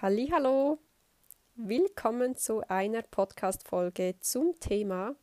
[0.00, 0.78] Hallo,
[1.56, 5.16] willkommen zu einer Podcast-Folge zum Thema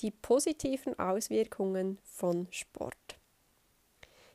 [0.00, 3.18] die positiven Auswirkungen von Sport.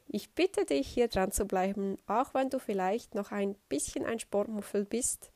[0.08, 4.18] Ich bitte dich, hier dran zu bleiben, auch wenn du vielleicht noch ein bisschen ein
[4.18, 5.32] Sportmuffel bist,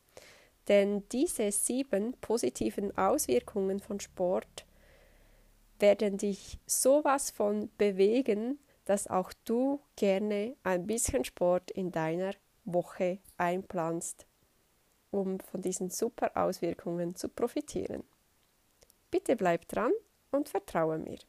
[0.67, 4.65] denn diese sieben positiven Auswirkungen von Sport
[5.77, 12.33] werden dich sowas von bewegen, dass auch du gerne ein bisschen Sport in deiner
[12.65, 14.25] Woche einplanst,
[15.11, 18.03] um von diesen super Auswirkungen zu profitieren.
[19.09, 19.91] Bitte bleib dran
[20.31, 21.19] und vertraue mir.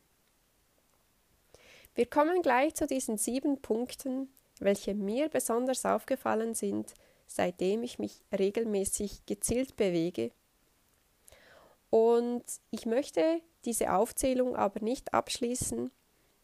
[1.95, 4.28] Wir kommen gleich zu diesen sieben Punkten,
[4.60, 6.95] welche mir besonders aufgefallen sind,
[7.27, 10.30] seitdem ich mich regelmäßig gezielt bewege.
[11.90, 15.90] Und ich möchte diese Aufzählung aber nicht abschließen,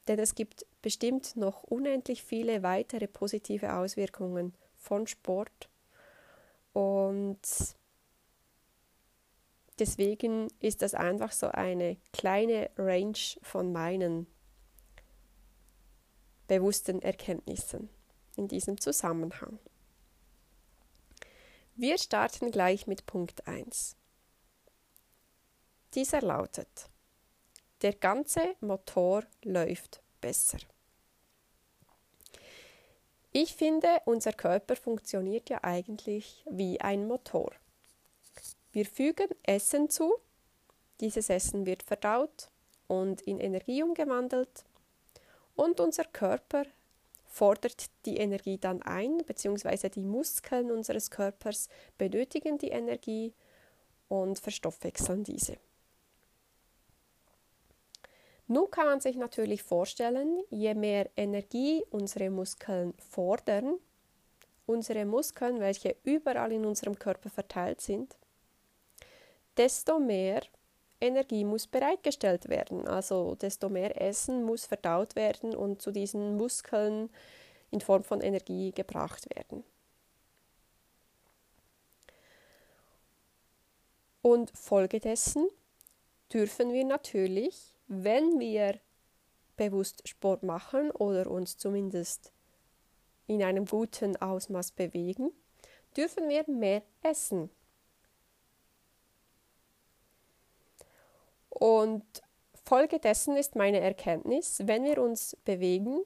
[0.08, 5.68] denn es gibt bestimmt noch unendlich viele weitere positive Auswirkungen von Sport.
[6.74, 7.40] Und
[9.78, 14.26] deswegen ist das einfach so eine kleine Range von meinen
[16.46, 17.88] bewussten Erkenntnissen
[18.36, 19.58] in diesem Zusammenhang.
[21.76, 23.96] Wir starten gleich mit Punkt 1.
[25.94, 26.90] Dieser lautet,
[27.82, 30.58] der ganze Motor läuft besser.
[33.36, 37.50] Ich finde, unser Körper funktioniert ja eigentlich wie ein Motor.
[38.70, 40.14] Wir fügen Essen zu,
[41.00, 42.48] dieses Essen wird verdaut
[42.86, 44.64] und in Energie umgewandelt
[45.56, 46.62] und unser Körper
[47.24, 51.68] fordert die Energie dann ein, beziehungsweise die Muskeln unseres Körpers
[51.98, 53.34] benötigen die Energie
[54.06, 55.56] und verstoffwechseln diese.
[58.46, 63.78] Nun kann man sich natürlich vorstellen, je mehr Energie unsere Muskeln fordern,
[64.66, 68.16] unsere Muskeln, welche überall in unserem Körper verteilt sind,
[69.56, 70.42] desto mehr
[71.00, 72.86] Energie muss bereitgestellt werden.
[72.86, 77.10] Also desto mehr Essen muss verdaut werden und zu diesen Muskeln
[77.70, 79.64] in Form von Energie gebracht werden.
[84.22, 85.48] Und folgedessen
[86.32, 88.80] dürfen wir natürlich wenn wir
[89.56, 92.32] bewusst Sport machen oder uns zumindest
[93.26, 95.30] in einem guten Ausmaß bewegen,
[95.96, 97.50] dürfen wir mehr essen.
[101.48, 102.04] Und
[102.64, 106.02] Folge dessen ist meine Erkenntnis, wenn wir uns bewegen,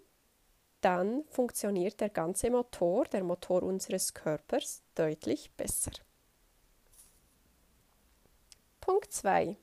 [0.81, 5.93] dann funktioniert der ganze Motor, der Motor unseres Körpers, deutlich besser.
[8.81, 9.56] Punkt 2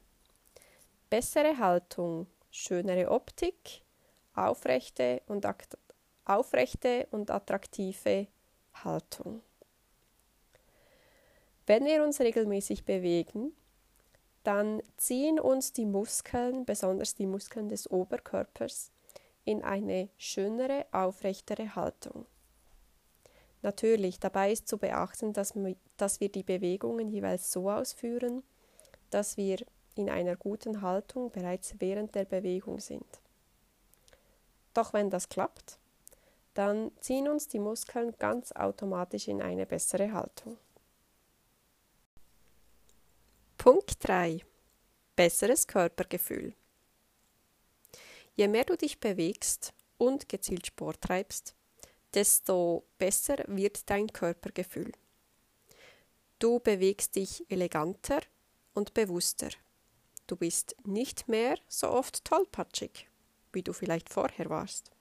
[1.16, 3.84] bessere Haltung, schönere Optik,
[4.34, 5.48] aufrechte und,
[6.26, 8.28] aufrechte und attraktive
[8.84, 9.42] Haltung.
[11.66, 13.54] Wenn wir uns regelmäßig bewegen,
[14.44, 18.92] dann ziehen uns die Muskeln, besonders die Muskeln des Oberkörpers,
[19.46, 22.26] in eine schönere, aufrechtere Haltung.
[23.62, 25.54] Natürlich, dabei ist zu beachten, dass,
[25.96, 28.44] dass wir die Bewegungen jeweils so ausführen,
[29.12, 29.66] dass wir
[29.96, 33.06] in einer guten Haltung bereits während der Bewegung sind.
[34.74, 35.80] Doch wenn das klappt,
[36.54, 40.58] dann ziehen uns die Muskeln ganz automatisch in eine bessere Haltung.
[43.58, 44.42] Punkt 3.
[45.16, 46.54] Besseres Körpergefühl.
[48.36, 51.56] Je mehr du dich bewegst und gezielt Sport treibst,
[52.14, 54.92] desto besser wird dein Körpergefühl.
[56.38, 58.20] Du bewegst dich eleganter
[58.74, 59.50] und bewusster.
[60.28, 63.08] Du bist nicht mehr so oft tollpatschig,
[63.54, 64.92] wie du vielleicht vorher warst.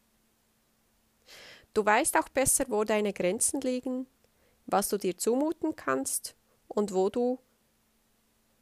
[1.72, 4.06] Du weißt auch besser, wo deine Grenzen liegen,
[4.66, 6.36] was du dir zumuten kannst
[6.68, 7.40] und wo du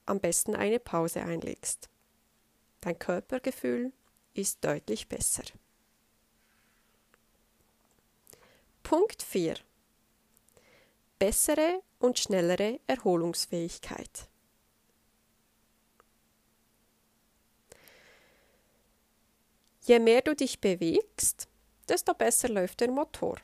[0.06, 1.90] am besten eine Pause einlegst.
[2.81, 3.92] Dein Körpergefühl
[4.34, 5.44] ist deutlich besser.
[8.82, 9.56] Punkt 4.
[11.19, 14.28] Bessere und schnellere Erholungsfähigkeit.
[19.84, 21.49] Je mehr du dich bewegst,
[21.88, 23.37] desto besser läuft der Motor.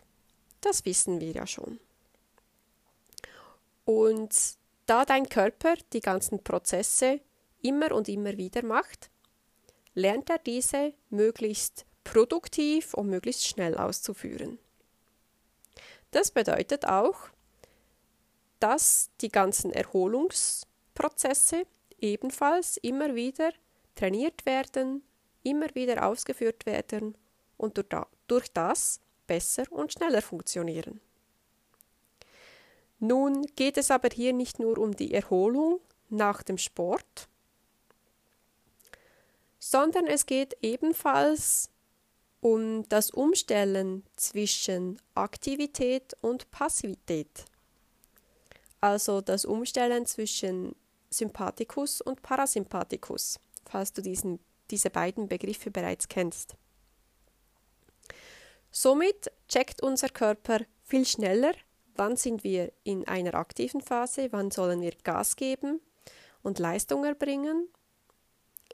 [0.61, 1.81] Das wissen wir ja schon.
[3.85, 4.35] Und
[4.87, 7.21] da dein Körper die ganzen Prozesse
[7.61, 9.11] immer und immer wieder macht,
[9.95, 14.59] lernt er diese möglichst produktiv und möglichst schnell auszuführen.
[16.13, 17.29] Das bedeutet auch,
[18.61, 21.67] dass die ganzen Erholungsprozesse
[22.01, 23.53] ebenfalls immer wieder
[23.95, 25.03] trainiert werden,
[25.43, 27.17] immer wieder ausgeführt werden
[27.57, 27.83] und
[28.27, 31.01] durch das besser und schneller funktionieren.
[33.01, 37.29] Nun geht es aber hier nicht nur um die Erholung nach dem Sport,
[39.59, 41.71] sondern es geht ebenfalls
[42.41, 47.45] um das Umstellen zwischen Aktivität und Passivität.
[48.81, 50.75] Also das Umstellen zwischen
[51.11, 54.39] Sympathikus und Parasympathikus, falls du diesen,
[54.71, 56.57] diese beiden Begriffe bereits kennst.
[58.71, 61.53] Somit checkt unser Körper viel schneller,
[61.95, 65.81] wann sind wir in einer aktiven Phase, wann sollen wir Gas geben
[66.43, 67.69] und Leistung erbringen,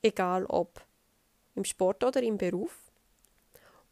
[0.02, 0.84] egal ob
[1.54, 2.92] im Sport oder im Beruf.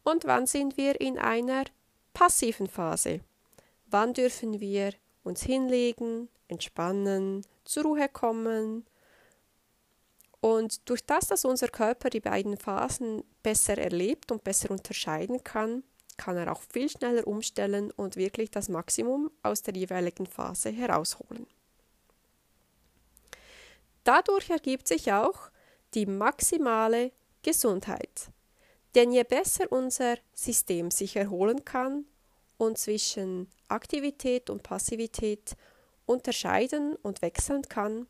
[0.03, 1.65] Und wann sind wir in einer
[2.13, 3.21] passiven Phase?
[3.87, 8.85] Wann dürfen wir uns hinlegen, entspannen, zur Ruhe kommen?
[10.43, 15.85] Und durch das, dass unser Körper die beiden Phasen besser erlebt und besser unterscheiden kann,
[16.17, 21.47] kann er auch viel schneller umstellen und wirklich das Maximum aus der jeweiligen Phase herausholen.
[24.03, 25.53] Dadurch ergibt sich auch
[25.95, 27.13] die maximale
[27.43, 28.33] Gesundheit.
[28.97, 32.05] Denn je besser unser System sich erholen kann
[32.59, 35.57] und zwischen Aktivität und Passivität
[36.05, 38.09] unterscheiden und wechseln kann,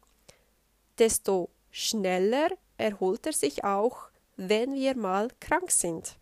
[0.99, 6.17] desto schneller erholt er sich auch, wenn wir mal krank sind.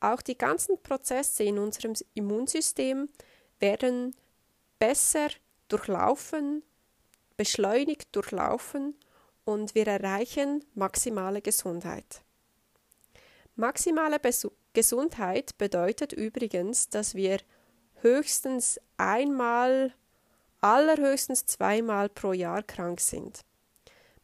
[0.00, 3.08] Auch die ganzen Prozesse in unserem Immunsystem
[3.58, 4.14] werden
[4.78, 5.28] besser
[5.68, 6.62] durchlaufen,
[7.36, 8.94] beschleunigt durchlaufen
[9.44, 12.22] und wir erreichen maximale Gesundheit.
[13.56, 17.38] Maximale Besu Gesundheit bedeutet übrigens, dass wir
[18.00, 19.94] höchstens einmal,
[20.64, 23.40] allerhöchstens zweimal pro Jahr krank sind.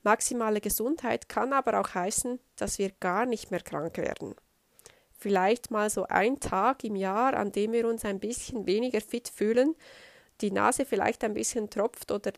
[0.03, 4.35] Maximale Gesundheit kann aber auch heißen, dass wir gar nicht mehr krank werden
[5.21, 9.29] vielleicht mal so ein Tag im Jahr, an dem wir uns ein bisschen weniger fit
[9.29, 9.77] fühlen,
[10.41, 12.33] die Nase vielleicht ein bisschen tropft oder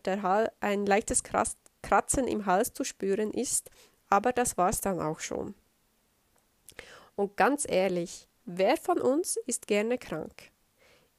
[0.59, 3.69] ein leichtes Kratzen im Hals zu spüren ist,
[4.09, 5.55] aber das war's dann auch schon.
[7.15, 10.51] Und ganz ehrlich, wer von uns ist gerne krank?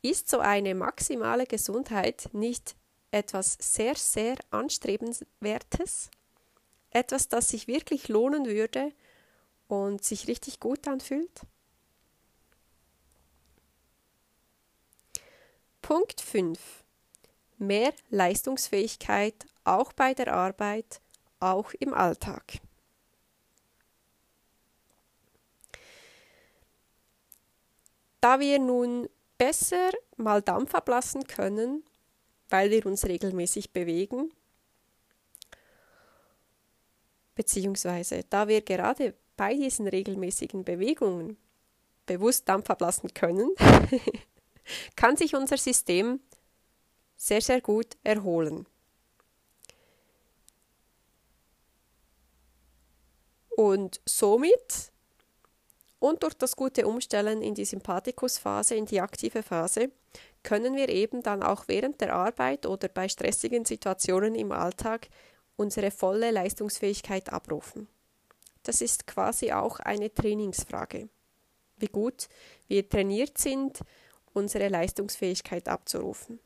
[0.04, 2.76] Ist so eine maximale Gesundheit nicht
[3.10, 6.10] etwas sehr, sehr anstrebenswertes?
[6.90, 8.92] Etwas, das sich wirklich lohnen würde
[9.66, 11.46] und sich richtig gut anfühlt?
[15.80, 16.84] Punkt 5.
[17.56, 21.00] Mehr Leistungsfähigkeit auch bei der Arbeit,
[21.40, 22.60] auch im Alltag.
[28.20, 29.08] Da wir nun
[29.44, 31.84] besser mal Dampf ablassen können,
[32.48, 34.32] weil wir uns regelmäßig bewegen,
[37.34, 41.36] beziehungsweise da wir gerade bei diesen regelmäßigen Bewegungen
[42.06, 43.50] bewusst Dampf ablassen können,
[44.96, 46.20] kann sich unser System
[47.14, 48.66] sehr, sehr gut erholen.
[53.50, 54.93] Und somit
[56.04, 59.90] und durch das gute Umstellen in die Sympathikusphase, in die aktive Phase,
[60.42, 65.08] können wir eben dann auch während der Arbeit oder bei stressigen Situationen im Alltag
[65.56, 67.88] unsere volle Leistungsfähigkeit abrufen.
[68.64, 71.08] Das ist quasi auch eine Trainingsfrage.
[71.78, 72.28] Wie gut
[72.68, 73.80] wir trainiert sind,
[74.34, 76.38] unsere Leistungsfähigkeit abzurufen.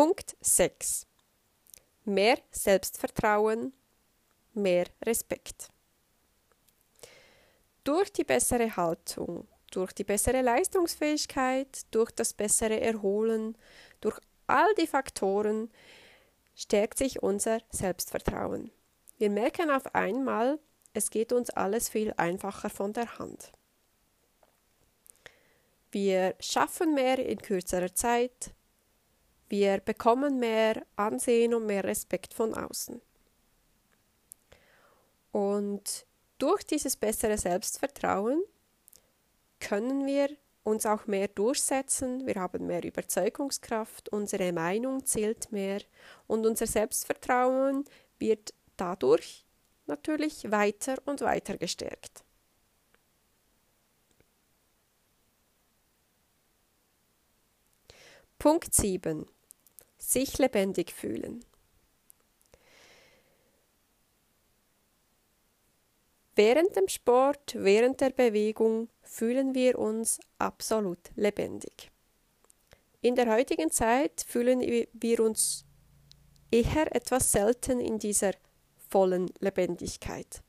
[0.00, 1.06] Punkt 6.
[2.06, 3.74] Mehr Selbstvertrauen,
[4.54, 5.68] mehr Respekt.
[7.84, 13.58] Durch die bessere Haltung, durch die bessere Leistungsfähigkeit, durch das bessere Erholen,
[14.00, 15.70] durch all die Faktoren
[16.54, 18.70] stärkt sich unser Selbstvertrauen.
[19.18, 20.58] Wir merken auf einmal,
[20.94, 23.52] es geht uns alles viel einfacher von der Hand.
[25.92, 28.54] Wir schaffen mehr in kürzerer Zeit.
[29.50, 33.02] Wir bekommen mehr Ansehen und mehr Respekt von außen.
[35.32, 36.06] Und
[36.38, 38.42] durch dieses bessere Selbstvertrauen
[39.58, 40.28] können wir
[40.62, 45.80] uns auch mehr durchsetzen, wir haben mehr Überzeugungskraft, unsere Meinung zählt mehr
[46.28, 47.84] und unser Selbstvertrauen
[48.18, 49.44] wird dadurch
[49.86, 52.22] natürlich weiter und weiter gestärkt.
[58.38, 59.26] Punkt 7.
[60.10, 61.44] Sich lebendig fühlen.
[66.34, 71.92] Während dem Sport, während der Bewegung fühlen wir uns absolut lebendig.
[73.02, 75.64] In der heutigen Zeit fühlen wir uns
[76.50, 78.32] eher etwas selten in dieser
[78.88, 80.42] vollen Lebendigkeit.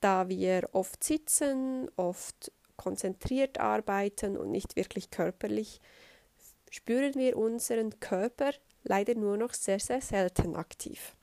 [0.00, 5.82] Da wir oft sitzen, oft konzentriert arbeiten und nicht wirklich körperlich,
[6.70, 8.52] spüren wir unseren Körper
[8.84, 11.14] leider nur noch sehr, sehr selten aktiv.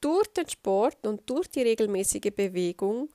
[0.00, 3.08] Durch den Sport und durch die regelmäßige Bewegung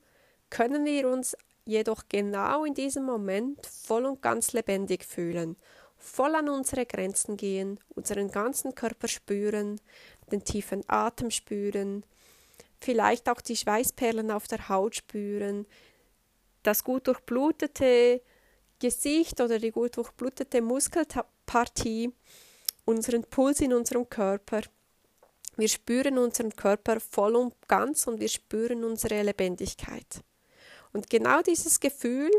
[0.50, 5.56] können wir uns jedoch genau in diesem Moment voll und ganz lebendig fühlen,
[5.96, 9.80] voll an unsere Grenzen gehen, unseren ganzen Körper spüren,
[10.30, 12.04] den tiefen Atem spüren,
[12.80, 15.66] vielleicht auch die Schweißperlen auf der Haut spüren,
[16.64, 18.20] das gut durchblutete
[18.80, 22.12] Gesicht oder die gut durchblutete Muskelpartie,
[22.84, 24.62] unseren Puls in unserem Körper.
[25.56, 30.24] Wir spüren unseren Körper voll und ganz und wir spüren unsere Lebendigkeit.
[30.92, 32.30] Und genau dieses Gefühl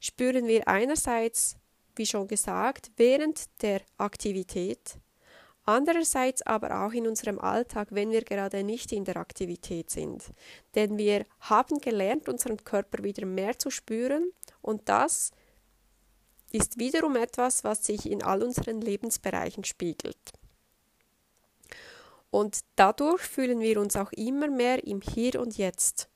[0.00, 1.56] spüren wir einerseits,
[1.94, 4.96] wie schon gesagt, während der Aktivität,
[5.64, 10.24] andererseits aber auch in unserem Alltag, wenn wir gerade nicht in der Aktivität sind.
[10.74, 15.32] Denn wir haben gelernt, unseren Körper wieder mehr zu spüren und das
[16.52, 20.32] ist wiederum etwas, was sich in all unseren Lebensbereichen spiegelt.
[22.30, 26.08] Und dadurch fühlen wir uns auch immer mehr im Hier und Jetzt.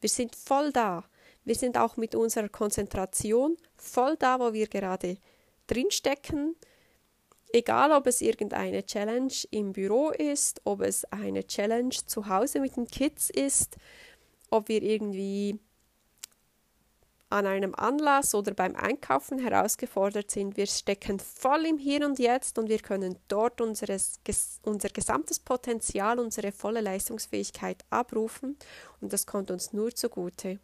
[0.00, 1.04] Wir sind voll da.
[1.44, 5.18] Wir sind auch mit unserer Konzentration voll da, wo wir gerade
[5.66, 6.56] drinstecken.
[7.54, 12.74] Egal, ob es irgendeine Challenge im Büro ist, ob es eine Challenge zu Hause mit
[12.74, 13.76] den Kids ist,
[14.50, 15.60] ob wir irgendwie
[17.30, 20.56] an einem Anlass oder beim Einkaufen herausgefordert sind.
[20.56, 24.18] Wir stecken voll im Hier und Jetzt und wir können dort unseres,
[24.64, 28.58] unser gesamtes Potenzial, unsere volle Leistungsfähigkeit abrufen
[29.00, 30.58] und das kommt uns nur zugute.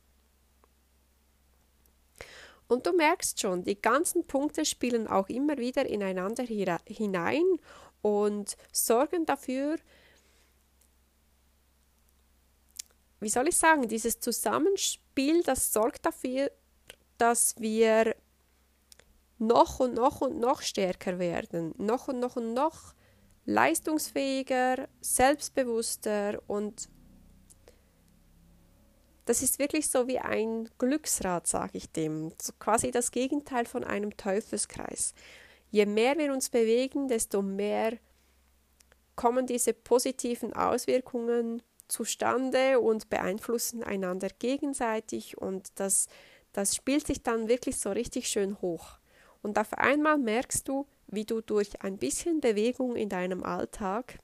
[2.71, 7.43] Und du merkst schon, die ganzen Punkte spielen auch immer wieder ineinander hinein
[8.01, 9.77] und sorgen dafür,
[13.19, 16.53] wie soll ich sagen, dieses Zusammenspiel, das sorgt dafür,
[17.19, 18.15] dass wir
[19.39, 22.95] noch und noch und noch stärker werden, noch und noch und noch
[23.47, 26.89] leistungsfähiger, selbstbewusster und
[29.25, 33.85] das ist wirklich so wie ein Glücksrad, sage ich dem, so quasi das Gegenteil von
[33.85, 35.15] einem Teufelskreis.
[35.71, 37.99] Je mehr wir uns bewegen, desto mehr
[39.17, 46.09] kommen diese positiven Auswirkungen zustande und beeinflussen einander gegenseitig und das
[46.53, 48.99] das spielt sich dann wirklich so richtig schön hoch.
[49.43, 54.19] Und auf einmal merkst du, wie du durch ein bisschen Bewegung in deinem Alltag,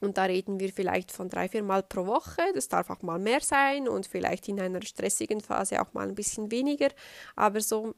[0.00, 3.18] und da reden wir vielleicht von drei, vier Mal pro Woche, das darf auch mal
[3.18, 6.88] mehr sein und vielleicht in einer stressigen Phase auch mal ein bisschen weniger,
[7.36, 7.94] aber so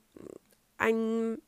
[0.79, 1.39] ein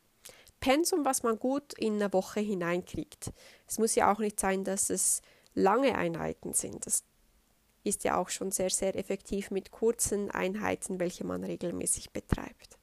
[0.61, 3.32] Pensum, was man gut in eine Woche hineinkriegt.
[3.66, 5.21] Es muss ja auch nicht sein, dass es
[5.54, 6.87] lange Einheiten sind.
[6.87, 7.02] Das
[7.82, 12.78] ist ja auch schon sehr, sehr effektiv mit kurzen Einheiten, welche man regelmäßig betreibt.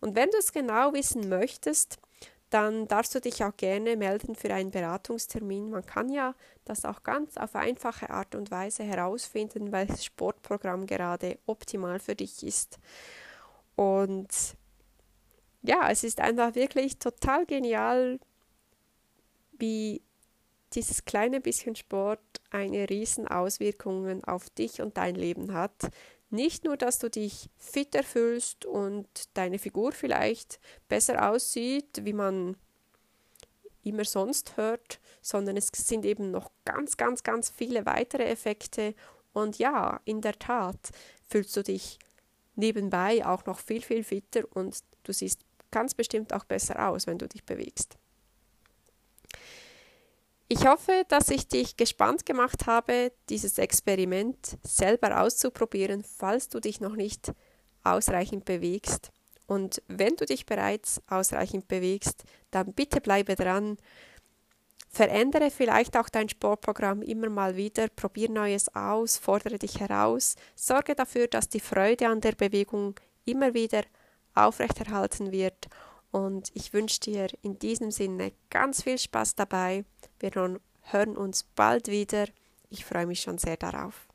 [0.00, 1.98] Und wenn du es genau wissen möchtest,
[2.50, 5.70] dann darfst du dich auch gerne melden für einen Beratungstermin.
[5.70, 6.34] Man kann ja
[6.64, 12.44] das auch ganz auf einfache Art und Weise herausfinden, welches Sportprogramm gerade optimal für dich
[12.44, 12.78] ist.
[13.74, 14.28] Und
[15.62, 18.20] ja, es ist einfach wirklich total genial,
[19.58, 20.02] wie
[20.74, 25.90] dieses kleine bisschen Sport eine riesen Auswirkungen auf dich und dein Leben hat.
[26.30, 32.56] Nicht nur, dass du dich fitter fühlst und deine Figur vielleicht besser aussieht, wie man
[33.84, 38.94] immer sonst hört, sondern es sind eben noch ganz, ganz, ganz viele weitere Effekte.
[39.32, 40.90] Und ja, in der Tat
[41.28, 41.98] fühlst du dich
[42.56, 45.40] nebenbei auch noch viel, viel fitter und du siehst
[45.70, 47.96] ganz bestimmt auch besser aus, wenn du dich bewegst.
[50.48, 56.80] Ich hoffe, dass ich dich gespannt gemacht habe, dieses Experiment selber auszuprobieren, falls du dich
[56.80, 57.32] noch nicht
[57.82, 59.10] ausreichend bewegst.
[59.48, 62.22] Und wenn du dich bereits ausreichend bewegst,
[62.52, 63.76] dann bitte bleibe dran.
[64.88, 70.94] Verändere vielleicht auch dein Sportprogramm immer mal wieder, probier Neues aus, fordere dich heraus, sorge
[70.94, 73.82] dafür, dass die Freude an der Bewegung immer wieder
[74.34, 75.66] aufrechterhalten wird
[76.16, 79.84] und ich wünsche dir in diesem Sinne ganz viel Spaß dabei.
[80.18, 80.30] Wir
[80.80, 82.24] hören uns bald wieder.
[82.70, 84.08] Ich freue mich schon sehr darauf.